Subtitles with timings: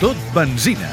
[0.00, 0.88] Tot benzina.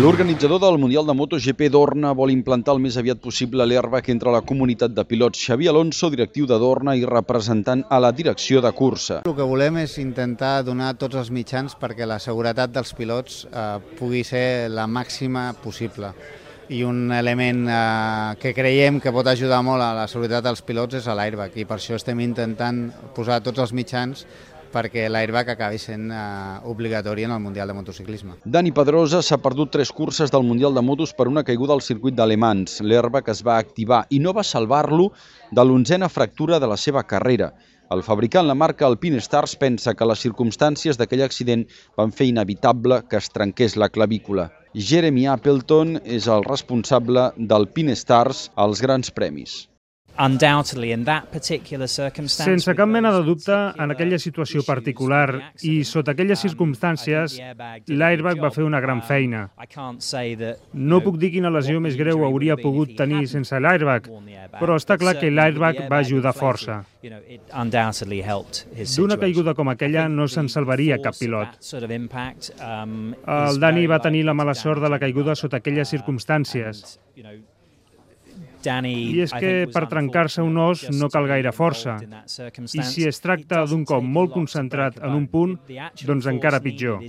[0.00, 4.40] L'organitzador del Mundial de MotoGP Dorna vol implantar el més aviat possible l'airbag entre la
[4.40, 5.42] comunitat de pilots.
[5.44, 9.20] Xavier Alonso, directiu de Dorna i representant a la direcció de cursa.
[9.28, 13.66] El que volem és intentar donar tots els mitjans perquè la seguretat dels pilots eh,
[13.98, 16.14] pugui ser la màxima possible.
[16.72, 20.96] I un element eh, que creiem que pot ajudar molt a la seguretat dels pilots
[21.02, 24.24] és l'airbag i per això estem intentant posar tots els mitjans
[24.72, 26.20] perquè l'airbag acabi sent eh,
[26.70, 28.38] obligatori en el Mundial de Motociclisme.
[28.44, 32.14] Dani Pedrosa s'ha perdut tres curses del Mundial de Motos per una caiguda al circuit
[32.14, 32.80] d'Alemans.
[32.86, 35.10] L'airbag es va activar i no va salvar-lo
[35.50, 37.52] de l'onzena fractura de la seva carrera.
[37.90, 41.64] El fabricant, la marca Alpine Stars, pensa que les circumstàncies d'aquell accident
[41.98, 44.46] van fer inevitable que es trenqués la clavícula.
[44.90, 49.64] Jeremy Appleton és el responsable d'Alpine Stars als Grans Premis.
[52.44, 57.38] Sense cap mena de dubte, en aquella situació particular i sota aquelles circumstàncies,
[57.88, 59.46] l'airbag va fer una gran feina.
[60.74, 64.10] No puc dir quina lesió més greu hauria pogut tenir sense l'airbag,
[64.60, 66.82] però està clar que l'airbag va ajudar força.
[68.96, 71.56] D'una caiguda com aquella no se'n salvaria cap pilot.
[72.60, 76.98] El Dani va tenir la mala sort de la caiguda sota aquelles circumstàncies.
[78.60, 81.96] I és que per trencar-se un os no cal gaire força.
[82.00, 85.56] I si es tracta d'un cop molt concentrat en un punt,
[86.06, 87.00] doncs encara pitjor.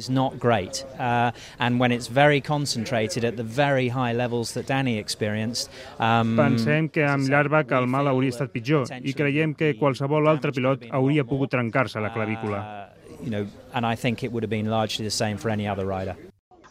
[6.42, 10.88] Pensem que amb l'airbag el mal hauria estat pitjor i creiem que qualsevol altre pilot
[10.92, 12.64] hauria pogut trencar-se la clavícula.
[13.22, 15.86] You know, and I think it would have been largely the same for any other
[15.86, 16.16] rider.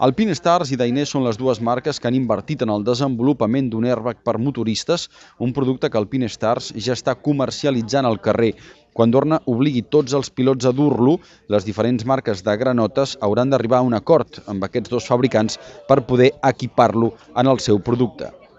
[0.01, 3.85] Alpine Stars i Dainè són les dues marques que han invertit en el desenvolupament d'un
[3.85, 5.05] airbag per motoristes,
[5.45, 8.55] un producte que Alpine Stars ja està comercialitzant al carrer.
[8.97, 11.19] Quan Dorna obligui tots els pilots a dur-lo,
[11.53, 16.01] les diferents marques de granotes hauran d'arribar a un acord amb aquests dos fabricants per
[16.09, 18.40] poder equipar-lo en el seu producte.